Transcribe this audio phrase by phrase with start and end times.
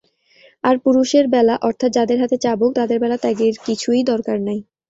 [0.63, 4.59] আর পুরুষের বেলা অর্থাৎ যাঁদের হাতে চাবুক, তাঁদের বেলা ত্যাগের কিছুই দরকার নাই।